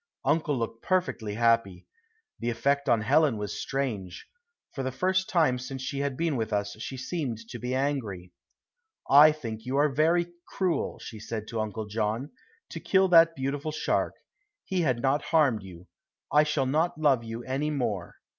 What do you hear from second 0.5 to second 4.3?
looked perfectly happy. The effect on Helen was strange.